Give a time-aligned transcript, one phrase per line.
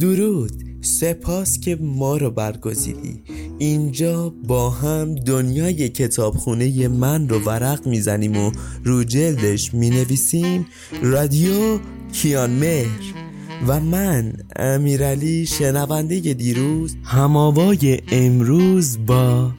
[0.00, 0.52] درود.
[0.80, 3.22] سپاس که ما رو برگزیدی.
[3.58, 8.52] اینجا با هم دنیای کتابخونه من رو ورق می‌زنیم و
[8.84, 10.66] رو جلدش می‌نویسیم.
[11.02, 11.78] رادیو
[12.12, 13.14] کیان مهر
[13.66, 16.96] و من امیرعلی شنونده دیروز.
[17.04, 19.50] هماوای امروز با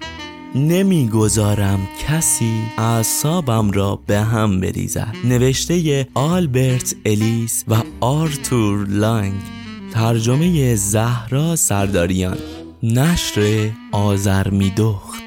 [0.56, 5.16] نمی‌گذارم کسی اعصابم را به هم بریزد.
[5.26, 9.57] نوشته آلبرت الیس و آرتور لانگ.
[9.94, 12.38] ترجمه زهرا سرداریان.
[12.84, 15.27] نشر آزرمیدخت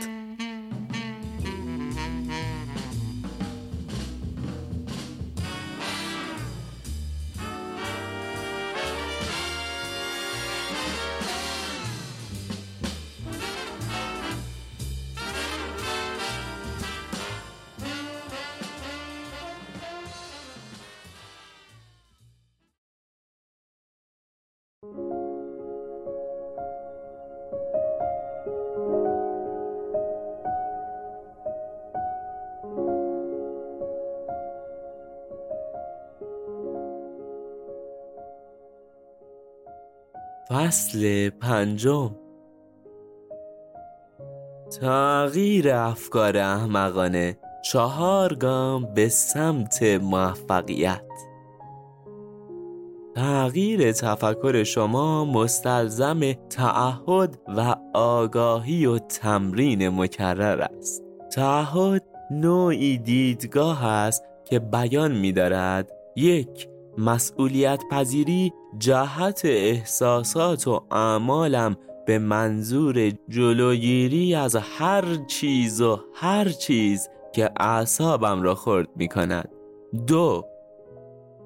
[40.50, 42.10] فصل پنجم.
[44.80, 51.02] تغییر افکار احمقانه چهار گام به سمت موفقیت.
[53.14, 61.02] تغییر تفکر شما مستلزم تعهد و آگاهی و تمرین مکرر است.
[61.32, 71.76] تعهد نوعی دیدگاه است که بیان می دارد یک مسئولیت پذیری جهت احساسات و اعمالم
[72.06, 79.48] به منظور جلوگیری از هر چیز و هر چیز که اعصابم را خرد می کند
[80.06, 80.44] دو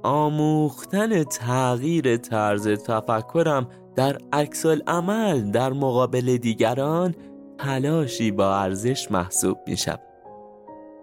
[0.02, 7.14] آموختن تغییر طرز تفکرم در عکس عمل در مقابل دیگران
[7.58, 10.01] تلاشی با ارزش محسوب می شود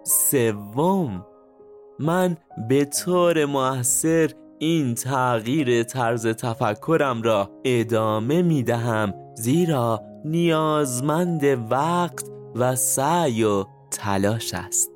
[0.04, 1.26] سوم
[1.98, 2.36] من
[2.68, 4.30] به طور موثر
[4.62, 14.54] این تغییر طرز تفکرم را ادامه می دهم زیرا نیازمند وقت و سعی و تلاش
[14.54, 14.90] است.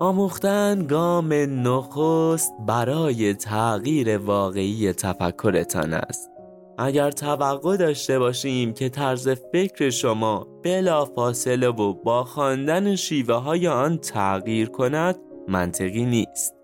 [0.00, 1.32] آموختن گام
[1.68, 6.30] نخست برای تغییر واقعی تفکرتان است.
[6.78, 13.68] اگر توقع داشته باشیم که طرز فکر شما بلا فاصله و با خواندن شیوه های
[13.68, 15.16] آن تغییر کند
[15.48, 16.55] منطقی نیست.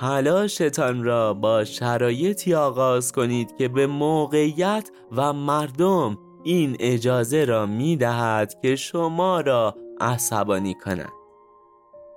[0.00, 7.96] حلاشتان را با شرایطی آغاز کنید که به موقعیت و مردم این اجازه را می
[7.96, 11.12] دهد که شما را عصبانی کند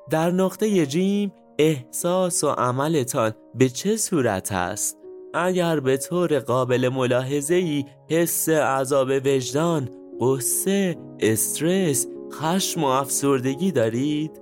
[0.10, 4.98] در نقطه جیم احساس و عملتان به چه صورت است؟
[5.34, 9.90] اگر به طور قابل ملاحظه ای حس عذاب وجدان،
[10.22, 14.41] قصه، استرس، خشم و افسردگی دارید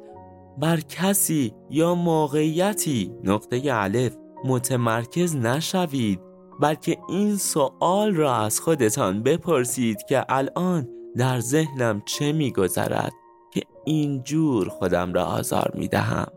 [0.61, 3.13] بر کسی یا موقعیتی.
[3.23, 4.15] نقطه الف
[4.45, 6.19] متمرکز نشوید
[6.59, 10.87] بلکه این سوال را از خودتان بپرسید که الان
[11.17, 13.11] در ذهنم چه میگذرد
[13.53, 16.31] که اینجور خودم را آزار می‌دهم.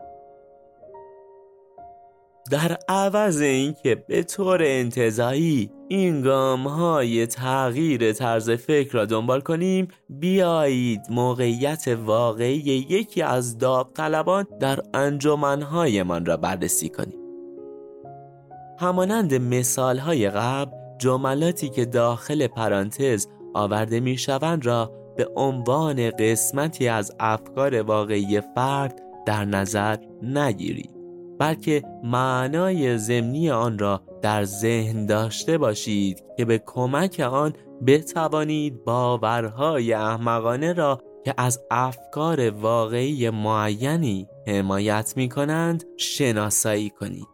[2.51, 9.87] در عوض اینکه به طور انتظایی این گام های تغییر طرز فکر را دنبال کنیم.
[10.09, 17.19] بیایید موقعیت واقعی یکی از داوطلبان در انجمنهایمان را بررسی کنیم.
[18.79, 26.87] همانند مثال های قبل جملاتی که داخل پرانتز آورده می شوند را به عنوان قسمتی
[26.87, 31.02] از افکار واقعی فرد در نظر نگیرید.
[31.39, 37.53] بلکه معنای ضمنی آن را در ذهن داشته باشید که به کمک آن
[37.87, 47.27] بتوانید باورهای احمقانه را که از افکار واقعی معینی حمایت می کنند شناسایی کنید.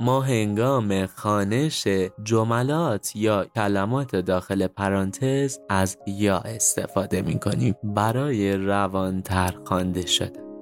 [0.00, 1.88] ما هنگام خانش
[2.24, 10.53] جملات یا کلمات داخل پرانتز از یا استفاده می کنیم برای روانتر خوانده شده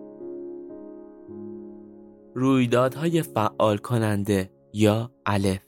[2.35, 5.61] رویدادهای فعال کننده یا الف.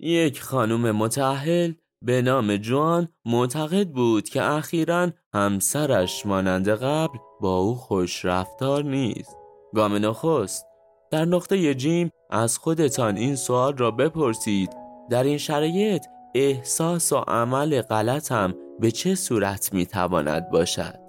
[0.00, 1.72] یک خانم متعهل
[2.02, 9.36] به نام جوان معتقد بود که اخیرا همسرش مانند قبل با او خوش رفتار نیست.
[9.74, 10.66] گام نخست
[11.10, 14.70] در نقطه جیم از خودتان این سوال را بپرسید
[15.10, 21.00] در این شرایط احساس و عمل غلطم به چه صورت می‌تواند باشد؟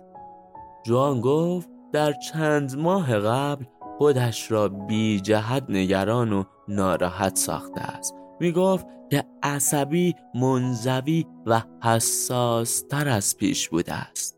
[0.86, 3.66] جوان گفت در چند ماه قبل
[3.98, 8.16] خودش را بی جهت نگران و ناراحت ساخته است.
[8.40, 14.38] می گفت که عصبی منزوی و حساس تر از پیش بوده است.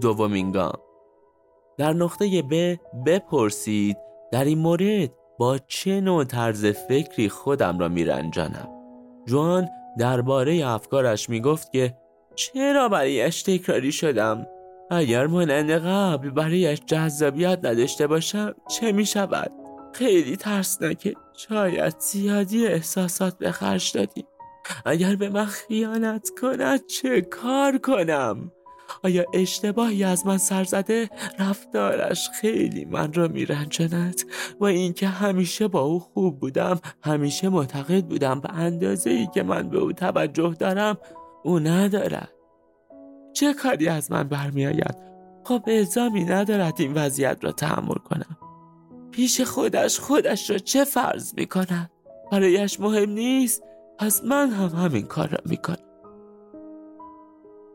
[0.00, 0.78] دومین گام.
[1.78, 3.96] در نقطه ب بپرسید
[4.32, 8.68] در این مورد با چه نوع طرز فکری خودم را میرنجانم
[9.26, 9.68] جوان
[9.98, 11.96] درباره افکارش می‌گفت که
[12.34, 14.46] چرا برایش تکراری شدم؟
[14.90, 19.52] اگر مانند قبل برایش جذابیت نداشته باشم چه می شود؟
[19.92, 24.24] خیلی ترسناکه شاید زیادی احساسات به خرج دادیم
[24.84, 28.52] اگر به من خیانت کند چه کار کنم؟
[29.04, 34.20] آیا اشتباهی از من سر زده رفتارش خیلی من را میرنجاند
[34.60, 39.68] و اینکه همیشه با او خوب بودم همیشه معتقد بودم به اندازه ای که من
[39.68, 40.98] به او توجه دارم
[41.44, 42.39] او ندارد
[43.40, 44.96] چه کاری از من برمیآید؟
[45.44, 48.38] خب الزامی ندارد این وضعیت را تحمل کنم.
[49.10, 51.90] پیش خودش خودش را چه فرض می کند
[52.32, 53.62] برایش مهم نیست.
[53.98, 55.76] پس من هم همین کار را می کنم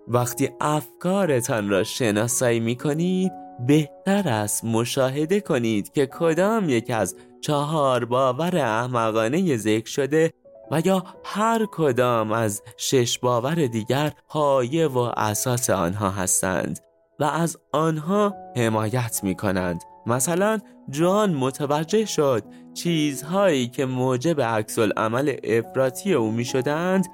[0.08, 3.32] وقتی افکارتان را شناسایی می کنید
[3.68, 10.34] بهتر است مشاهده کنید که کدام یک از چهار باور احمقانه ذکر شده
[10.72, 16.80] و یا هر کدام از شش باور دیگر پایه و اساس آنها هستند
[17.20, 20.60] و از آنها حمایت می کنند مثلا
[20.90, 27.06] جان متوجه شد چیزهایی که موجب عکس عمل افراطی او می شدند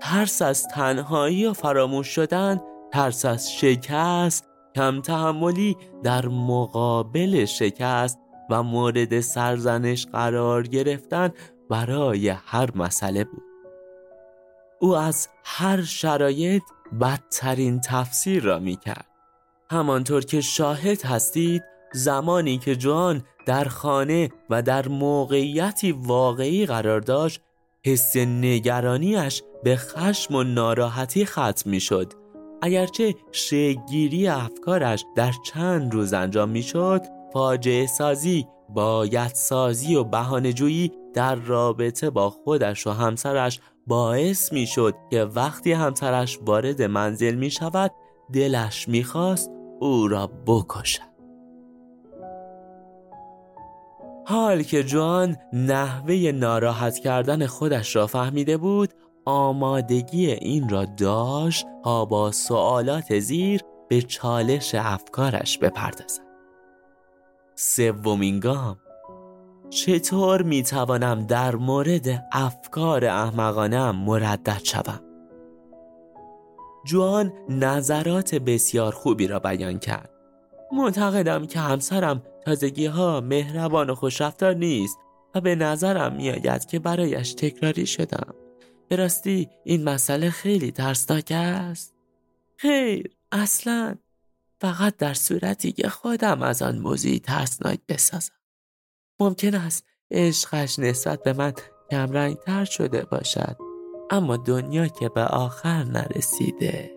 [0.00, 2.60] ترس از تنهایی و فراموش شدن
[2.92, 8.18] ترس از شکست کم تحملی در مقابل شکست
[8.50, 11.30] و مورد سرزنش قرار گرفتن
[11.70, 13.42] برای هر مسئله بود.
[14.80, 16.62] او از هر شرایط
[17.00, 19.06] بدترین تفسیر را می کرد
[19.70, 21.62] همانطور که شاهد هستید
[21.92, 27.40] زمانی که جوان در خانه و در موقعیتی واقعی قرار داشت
[27.84, 32.12] حس نگرانیش به خشم و ناراحتی ختم می شد
[32.62, 37.02] اگرچه شگیری افکارش در چند روز انجام می شد
[37.32, 44.94] فاجعه سازی باید سازی و بهانه‌جویی در رابطه با خودش و همسرش باعث می شد
[45.10, 47.90] که وقتی همسرش وارد منزل می شود
[48.32, 49.50] دلش می خواست
[49.80, 51.14] او را بکشد
[54.26, 58.90] حال که جوان نحوه ناراحت کردن خودش را فهمیده بود
[59.24, 66.23] آمادگی این را داشت تا با سوالات زیر به چالش افکارش بپردازد.
[67.54, 68.76] سومین گام.
[69.70, 75.00] چطور می توانم در مورد افکار احمقانم مردد شوم؟
[76.86, 80.10] جوان نظرات بسیار خوبی را بیان کرد.
[80.72, 84.98] معتقدم که همسرم تازگی ها مهربان و خوشرفتار نیست
[85.34, 88.34] و به نظرم میآید که برایش تکراری شدم.
[88.88, 91.94] به راستی این مسئله خیلی ترسناک است.
[92.56, 93.94] خیر اصلا
[94.64, 98.34] فقط در صورتی که خودم از آن موضوعی ترسناک بسازم.
[99.20, 101.52] ممکن است عشقش نسبت به من
[101.90, 103.56] کمرنگ تر شده باشد
[104.10, 106.90] اما دنیا که به آخر نرسیده.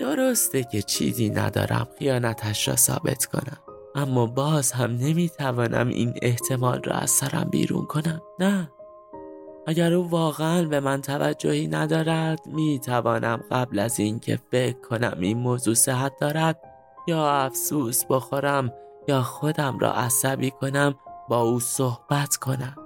[0.00, 3.58] درسته که چیزی ندارم خیانتش را ثابت کنم
[3.94, 8.70] اما باز هم نمی‌توانم این احتمال را از سرم بیرون کنم نه.
[9.66, 15.38] اگر او واقعا به من توجهی ندارد می توانم قبل از اینکه فکر کنم این
[15.38, 16.60] موضوع صحت دارد
[17.06, 18.72] یا افسوس بخورم
[19.08, 20.94] یا خودم را عصبی کنم
[21.28, 22.76] با او صحبت کنم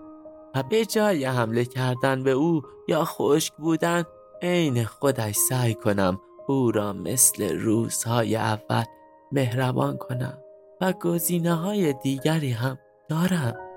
[0.54, 4.04] و به جای حمله کردن به او یا خشک بودن
[4.42, 8.84] عین خودش سعی کنم او را مثل روزهای اول
[9.32, 10.38] مهربان کنم
[10.80, 13.67] و گزینه های دیگری هم دارم.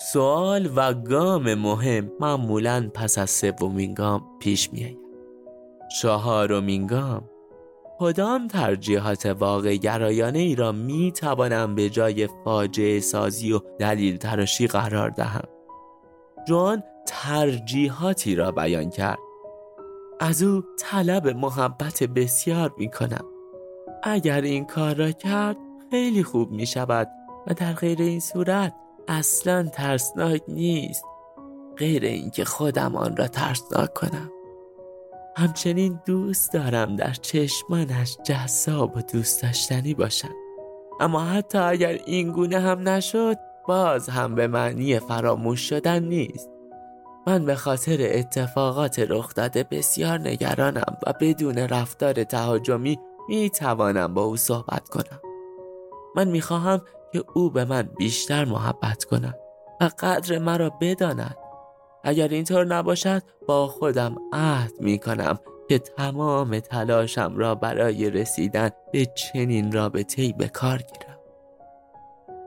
[0.00, 4.98] سوال و گام مهم معمولا پس از سومین گام پیش میآید.
[6.00, 7.30] چهارمین گام.
[7.98, 14.66] کدام ترجیحات واقع گرایانه ای را می توانم به جای فاجعه سازی و دلیل تراشی
[14.66, 15.48] قرار دهم؟
[16.48, 19.18] جوان ترجیحاتی را بیان کرد.
[20.20, 23.24] از او طلب محبت بسیار می کنم
[24.02, 25.56] اگر این کار را کرد
[25.90, 27.08] خیلی خوب می شود
[27.46, 28.74] و در غیر این صورت
[29.08, 31.04] اصلا ترسناک نیست
[31.76, 34.30] غیر اینکه خودم آن را ترسناک کنم.
[35.36, 40.34] همچنین دوست دارم در چشمانش جذاب و دوست داشتنی باشم.
[41.00, 43.36] اما حتی اگر این گونه هم نشد
[43.68, 46.50] باز هم به معنی فراموش شدن نیست.
[47.26, 52.98] من به خاطر اتفاقات رخ داده بسیار نگرانم و بدون رفتار تهاجمی
[53.28, 55.20] می توانم با او صحبت کنم.
[56.16, 59.38] من می خواهم که او به من بیشتر محبت کند
[59.80, 61.36] و قدر مرا بداند.
[62.04, 65.38] اگر اینطور نباشد با خودم عهد می کنم
[65.68, 71.18] که تمام تلاشم را برای رسیدن به چنین رابطه‌ای به کار گیرم.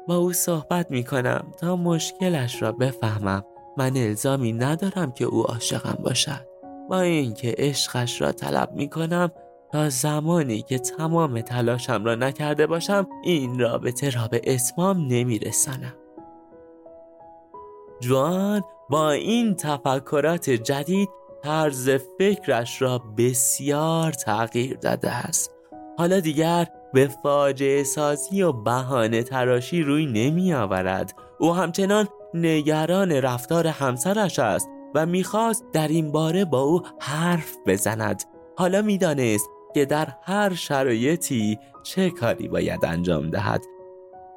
[0.08, 3.44] با او صحبت می کنم تا مشکلش را بفهمم.
[3.77, 6.48] من الزامی ندارم که او عاشقم باشد.
[6.89, 9.32] با اینکه عشقش را طلب می کنم
[9.72, 15.94] تا زمانی که تمام تلاشم را نکرده باشم این رابطه را به اتمام نمی رسانم.
[18.00, 21.10] جوان با این تفکرات جدید
[21.44, 25.51] طرز فکرش را بسیار تغییر داده است.
[25.98, 33.68] حالا دیگر به فاجعه سازی و بهانه تراشی روی نمی آورد او همچنان نگران رفتار
[33.68, 38.24] همسرش است و می‌خواست در این باره با او حرف بزند.
[38.58, 43.62] حالا می‌دانست که در هر شرایطی چه کاری باید انجام دهد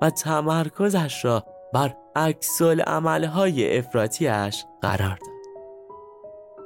[0.03, 5.35] و تمرکزش را بر عکس عملهای افراتیش قرار داد.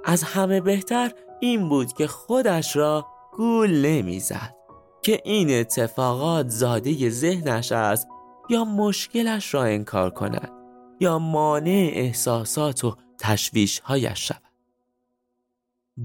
[0.04, 3.06] از همه بهتر این بود که خودش را
[3.36, 4.54] گول نمی‌زد
[5.02, 8.08] که این اتفاقات زاده ذهنش است
[8.50, 10.52] یا مشکلش را انکار کند
[11.00, 14.47] یا مانع احساسات و تشویشهایش شود.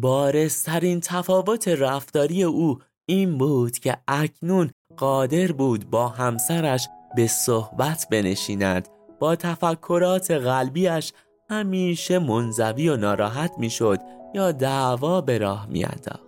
[0.01, 8.87] بارسترین تفاوت رفتاری او این بود که اکنون قادر بود با همسرش به صحبت بنشیند.
[9.19, 11.13] با تفکرات قلبیش
[11.49, 13.99] همیشه منزوی و ناراحت می‌شد
[14.35, 16.23] یا دعوا به راه میانداخت.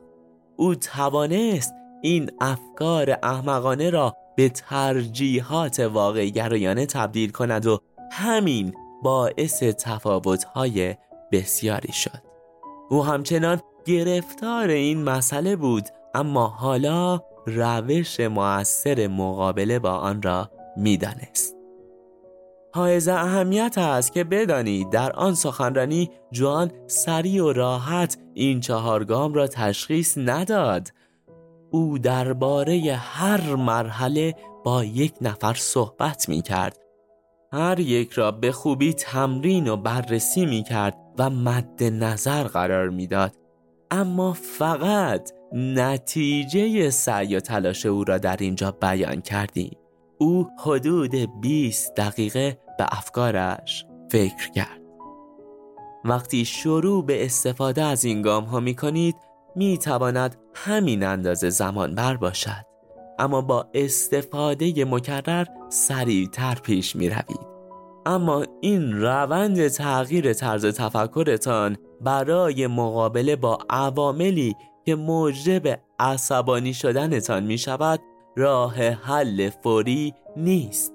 [0.58, 7.80] او توانست این افکار احمقانه را به ترجیحات واقعی گرایانه تبدیل کند و
[8.12, 10.96] همین باعث تفاوت‌های
[11.32, 12.25] بسیاری شد.
[12.90, 21.56] او همچنان گرفتار این مسئله بود اما حالا روش موثر مقابله با آن را می‌دانست.
[22.74, 29.48] حائز اهمیت است که بدانید در آن سخنرانی جوان سریع و راحت این چهارگام را
[29.48, 30.90] تشخیص نداد.
[31.72, 36.80] او درباره هر مرحله با یک نفر صحبت می کرد
[37.54, 43.36] هر یک را به خوبی تمرین و بررسی می کرد و مد نظر قرار می‌داد.
[43.92, 49.78] اما فقط نتیجه سعی و تلاش او را در اینجا بیان کردیم.
[50.18, 54.82] او حدود 20 دقیقه به افکارش فکر کرد.
[56.06, 59.16] وقتی شروع به استفاده از این گام ها می کنید
[59.56, 62.66] می تواند همین اندازه زمان بر باشد.
[63.20, 67.55] اما با استفاده مکرر سریعتر پیش می روید
[68.06, 77.58] اما این روند تغییر طرز تفکرتان برای مقابله با عواملی که موجب عصبانی شدنتان می
[77.58, 78.00] شود
[78.38, 80.94] راه حل فوری نیست.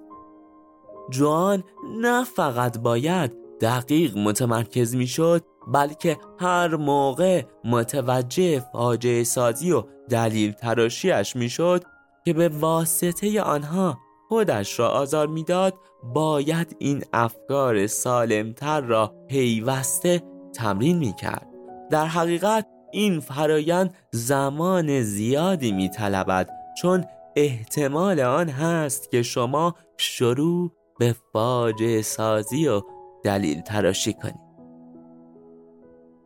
[1.10, 1.64] جوان
[2.00, 10.52] نه فقط باید دقیق متمرکز می شد بلکه هر موقع متوجه فاجعه سازی و دلیل
[10.52, 11.84] تراشیش می شد
[12.24, 13.98] که به واسطه آنها
[14.30, 20.22] خودش را آزار می‌داد باید این افکار سالمتر را پیوسته
[20.54, 21.46] تمرین می کرد
[21.90, 26.50] در حقیقت این فرایند زمان زیادی می طلبد
[26.82, 27.04] چون
[27.36, 32.82] احتمال آن هست که شما شروع به فاجعه سازی و
[33.24, 34.50] دلیل تراشی کنید.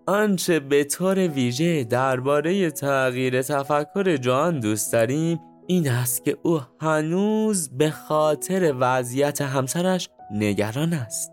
[0.07, 7.69] آنچه به طور ویژه درباره تغییر تفکر جان دوست داریم این است که او هنوز
[7.69, 11.33] به خاطر وضعیت همسرش نگران است.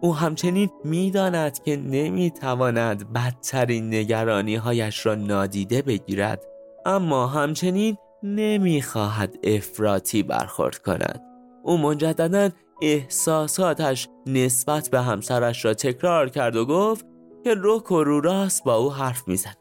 [0.00, 6.44] او همچنین می‌داند که نمی‌تواند بدترین نگرانی هایش را نادیده بگیرد
[6.86, 11.20] اما همچنین نمی‌خواهد افراطی برخورد کند.
[11.62, 12.50] او مجددا
[12.82, 17.06] احساساتش نسبت به همسرش را تکرار کرد و گفت
[17.44, 19.56] که رک و رو راست با او حرف می‌زند.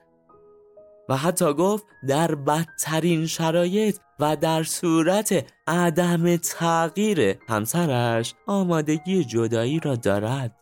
[1.09, 9.95] و حتی گفت در بدترین شرایط و در صورت عدم تغییر همسرش آمادگی جدایی را
[9.95, 10.55] دارد.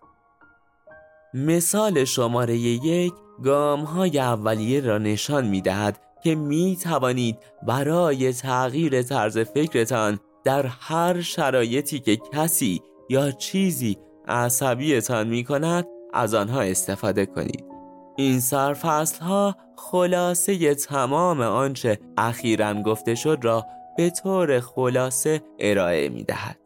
[1.33, 3.13] مثال شماره یک
[3.43, 7.37] گام های اولیه را نشان می دهد که می توانید
[7.67, 16.33] برای تغییر طرز فکرتان در هر شرایطی که کسی یا چیزی عصبیتان می کند از
[16.33, 17.76] آنها استفاده کنید.
[18.19, 23.65] این سرفصل ها خلاصه تمام آنچه اخیرا گفته شد را
[23.97, 26.57] به طور خلاصه ارائه می دهد.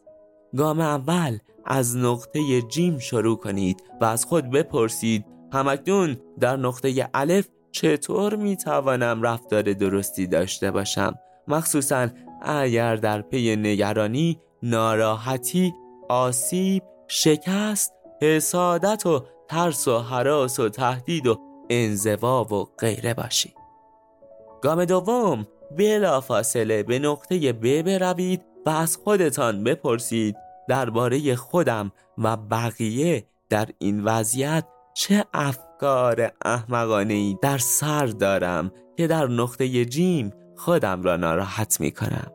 [0.57, 7.47] گام اول از نقطه جیم شروع کنید و از خود بپرسید همکنون در نقطه الف
[7.71, 11.15] چطور می توانم رفتار درستی داشته باشم
[11.47, 12.07] مخصوصا
[12.41, 15.73] اگر در پی نگرانی ناراحتی
[16.09, 21.39] آسیب شکست حسادت و ترس و حراس و تهدید و
[21.69, 23.55] انزوا و غیره باشید
[24.61, 30.35] گام دوم بلا فاصله به نقطه ب بروید و از خودتان بپرسید
[30.67, 39.07] درباره خودم و بقیه در این وضعیت چه افکار احمقانه ای در سر دارم که
[39.07, 42.31] در نقطه جیم خودم را ناراحت می کنم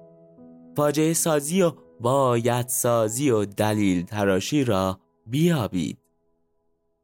[0.77, 6.06] فاجعه سازی و باید سازی و دلیل تراشی را بیابید.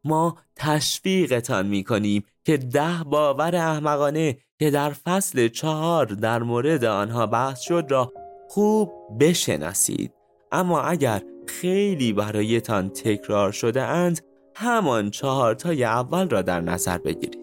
[0.04, 7.26] ما تشویقتان می کنیم که ده باور احمقانه که در فصل چهار در مورد آنها
[7.26, 8.12] بحث شد را
[8.48, 10.12] خوب بشناسید.
[10.52, 14.20] اما اگر خیلی برایتان تکرار شده اند
[14.54, 17.38] همان چهارتای اول را در نظر بگیرید.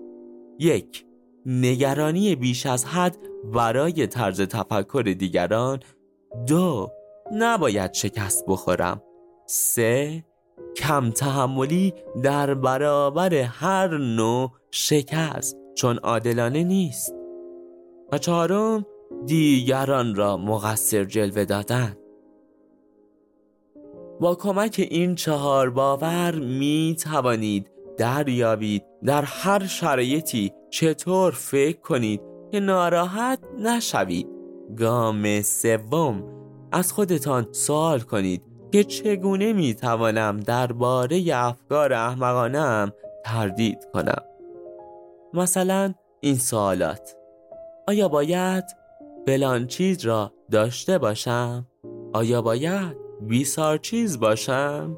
[0.59, 1.05] یک
[1.45, 3.17] نگرانی بیش از حد
[3.53, 5.79] برای طرز تفکر دیگران.
[6.47, 6.91] دو
[7.31, 9.01] نباید شکست بخورم.
[9.45, 10.23] سه
[10.77, 17.15] کم تحملی در برابر هر نوع شکست چون عادلانه نیست.
[18.11, 18.85] و چهارم
[19.25, 21.95] دیگران را مقصر جلوه دادن.
[24.19, 32.59] با کمک این چهار باور می توانید دریابید در هر شرایطی چطور فکر کنید که
[32.59, 34.27] ناراحت نشوید.
[34.77, 36.23] گام سوم
[36.71, 42.91] از خودتان سوال کنید که چگونه می توانم درباره افکار احمقانم
[43.25, 44.23] تردید کنم
[45.33, 47.15] مثلا این سوالات
[47.87, 48.63] آیا باید
[49.27, 51.67] فلان چیز را داشته باشم؟
[52.13, 54.97] آیا باید بیسار چیز باشم؟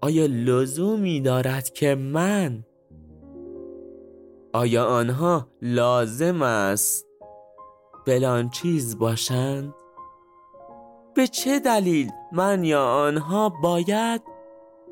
[0.00, 2.64] آیا لزومی دارد که من
[4.52, 7.06] آیا آنها لازم است
[8.06, 9.74] فلان چیز باشند؟
[11.14, 14.22] به چه دلیل من یا آنها باید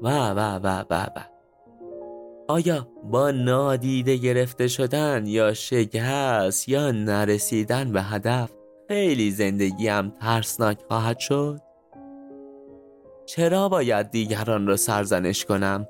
[0.02, 1.24] و و و و و
[2.48, 8.50] آیا با نادیده گرفته شدن یا شکست یا نرسیدن به هدف
[8.88, 11.60] خیلی زندگیم ترسناک خواهد شد؟
[13.26, 15.86] چرا باید دیگران را سرزنش کنم؟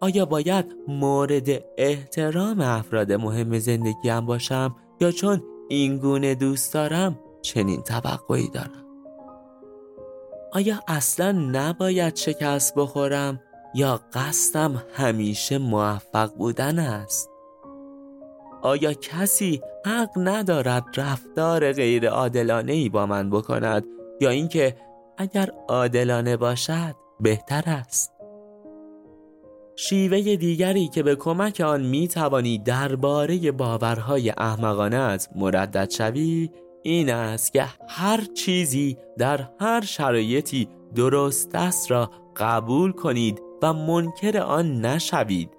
[0.00, 7.82] آیا باید مورد احترام افراد مهم زندگیم باشم یا چون این گونه دوست دارم چنین
[7.82, 8.89] توقعی دارم؟
[10.52, 13.40] آیا اصلا نباید شکست بخورم
[13.74, 17.30] یا قصدم همیشه موفق بودن است؟
[18.62, 23.84] آیا کسی حق ندارد رفتار غیر عادلانه ای با من بکند
[24.20, 24.76] یا اینکه
[25.18, 28.12] اگر عادلانه باشد بهتر است؟
[29.76, 36.50] شیوه دیگری که به کمک آن می توانی درباره باورهای احمقانت مردد شوی
[36.82, 44.38] این است که هر چیزی در هر شرایطی درست است را قبول کنید و منکر
[44.38, 45.50] آن نشوید.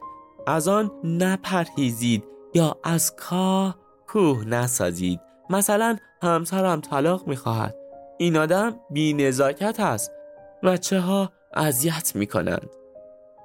[0.48, 5.20] از آن نپرهیزید یا از کاه کوه نسازید.
[5.50, 7.76] مثلا همسرم طلاق می‌خواهد.
[8.18, 10.12] این آدم بی نزاکت است
[10.64, 12.70] و چه ها اذیت می‌کنند.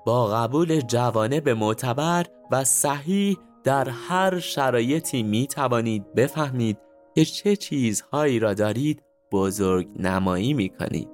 [0.06, 6.78] با قبول جوانه به معتبر و صحیح در هر شرایطی می توانید بفهمید
[7.16, 9.02] که چه چیزهایی را دارید
[9.32, 11.08] بزرگ نمایی می کنید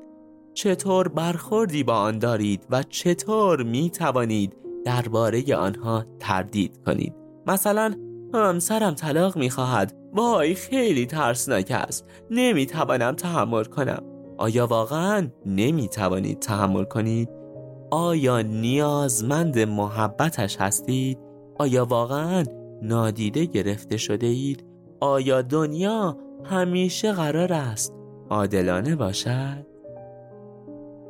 [0.55, 7.15] چطور برخوردی با آن دارید و چطور می توانید درباره آنها تردید کنید
[7.47, 7.95] مثلا
[8.35, 14.03] همسرم طلاق می خواهد وای خیلی ترسناک است نمی توانم تحمل کنم
[14.39, 17.29] آیا واقعا نمی توانید تحمل کنید؟
[17.91, 21.19] آیا نیازمند محبتش هستید؟
[21.59, 22.45] آیا واقعا
[22.83, 24.72] نادیده گرفته شده اید؟
[25.03, 27.95] آیا دنیا همیشه قرار است
[28.31, 29.67] عادلانه باشد؟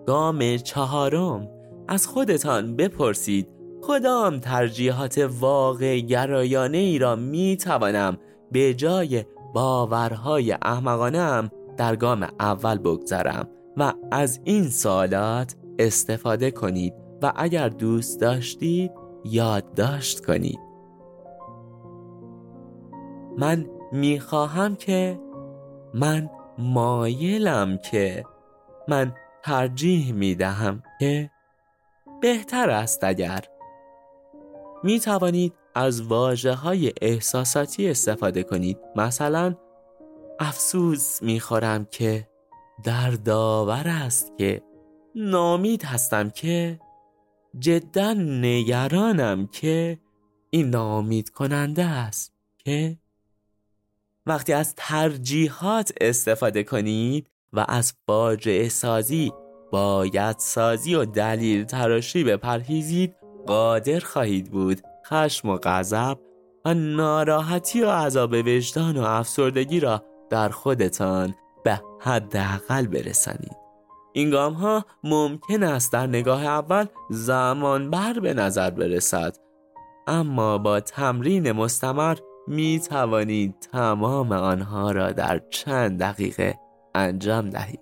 [0.07, 1.49] گام چهارم
[1.89, 3.49] از خودتان بپرسید
[3.83, 8.17] کدام ترجیحات واقع گرایانه ای را می توانم
[8.53, 9.25] به جای
[9.55, 18.21] باورهای احمقانم در گام اول بگذارم و از این سوالات استفاده کنید و اگر دوست
[18.21, 18.91] داشتید
[19.25, 20.59] یادداشت کنید
[23.39, 25.21] من می‌خواهم که
[25.95, 28.25] من مایلم که
[28.89, 31.31] من ترجیح می‌دهم که
[32.21, 33.45] بهتر است اگر
[34.85, 38.79] می توانید از واجه های احساساتی استفاده کنید.
[38.97, 39.55] مثلا
[40.41, 42.29] افسوس می‌خورم که
[42.85, 44.63] در داور است که
[45.15, 46.81] نامید هستم که
[47.59, 49.99] جدا نگرانم که
[50.51, 52.99] این نامید کننده است که
[54.27, 59.33] وقتی از ترجیحات استفاده کنید و از فاجعه سازی
[59.73, 64.81] باید سازی و دلیل تراشی بپرهیزید قادر خواهید بود.
[65.07, 66.19] خشم و غضب
[66.65, 73.57] و ناراحتی و عذاب وجدان و افسردگی را در خودتان به حداقل برسانید.
[74.13, 79.37] این گام ها ممکن است در نگاه اول زمان بر به نظر برسد.
[80.07, 86.59] اما با تمرین مستمر می توانید تمام آنها را در چند دقیقه
[86.95, 87.81] انجام دهید.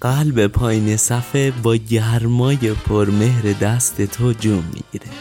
[0.00, 5.12] قلب پایین صفحه با گرمای پرمهر دست تو جون می‌گیره.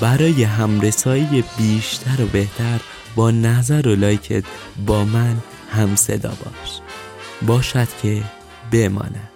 [0.00, 2.80] برای همرسایی بیشتر و بهتر
[3.16, 4.44] با نظر و لایکت
[4.86, 5.36] با من
[5.70, 6.80] هم صدا باش.
[7.46, 8.22] باشد که
[8.72, 9.29] بماند.